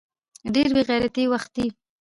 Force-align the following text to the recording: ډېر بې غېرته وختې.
ډېر 0.53 0.69
بې 0.75 0.81
غېرته 0.87 1.23
وختې. 1.31 1.65